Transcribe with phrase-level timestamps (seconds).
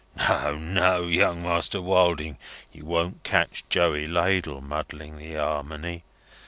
[0.17, 2.39] No, no, Young Master Wilding,
[2.73, 6.01] you won't catch Joey Ladle muddling the Armony.